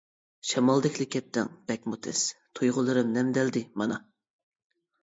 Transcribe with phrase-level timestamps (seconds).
[0.51, 2.25] شامالدەكلا كەتتىڭ بەكمۇ تېز،
[2.61, 4.05] تۇيغۇلىرىم نەمدەلدى مانا.